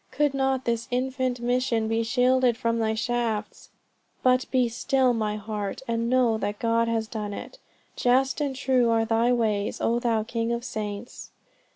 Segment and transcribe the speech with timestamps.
[0.09, 3.69] Could not this infant mission be shielded from thy shafts!"
[4.23, 7.59] "But be still, my heart, and know that God has done it.
[7.95, 11.29] Just and true are thy ways, oh thou King of saints!"